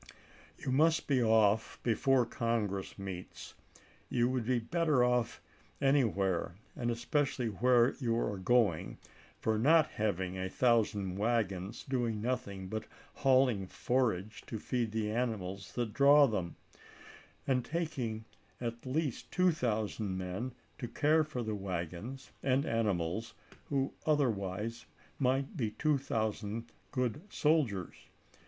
You 0.57 0.71
must 0.71 1.05
be 1.05 1.21
off 1.21 1.79
before 1.83 2.25
Congress 2.25 2.97
meets. 2.97 3.53
You 4.09 4.27
would 4.29 4.47
be 4.47 4.57
better 4.57 5.03
off 5.03 5.43
anywhere, 5.79 6.55
and 6.75 6.89
especially 6.89 7.49
where 7.49 7.93
you 7.99 8.17
are 8.17 8.39
going, 8.39 8.97
for 9.37 9.59
not 9.59 9.89
having 9.91 10.39
a 10.39 10.49
thousand 10.49 11.17
wagons 11.17 11.83
doing 11.83 12.19
nothing 12.19 12.67
but 12.67 12.85
hauling 13.17 13.67
forage 13.67 14.41
to 14.47 14.57
feed 14.57 14.91
the 14.91 15.11
animals 15.11 15.73
that 15.73 15.93
draw 15.93 16.25
them, 16.25 16.55
and 17.45 17.63
taking 17.63 18.25
at 18.59 18.87
least 18.87 19.31
two 19.31 19.51
thousand 19.51 20.17
POET 20.17 20.17
HUDSON 20.17 20.17
313 20.17 20.17
men 20.17 20.55
to 20.79 20.87
care 20.99 21.23
for 21.23 21.43
the 21.43 21.53
wagons 21.53 22.31
and 22.41 22.65
animals 22.65 23.35
who 23.65 23.93
other 24.07 24.29
chap. 24.29 24.33
xi. 24.35 24.39
wise 24.39 24.85
might 25.19 25.55
be 25.55 25.69
two 25.69 25.99
thousand 25.99 26.71
good 26.91 27.21
soldiers. 27.31 27.93